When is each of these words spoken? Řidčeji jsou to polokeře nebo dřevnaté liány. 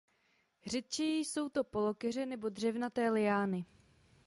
Řidčeji 0.65 1.19
jsou 1.25 1.49
to 1.49 1.63
polokeře 1.63 2.25
nebo 2.25 2.49
dřevnaté 2.49 3.09
liány. 3.09 3.65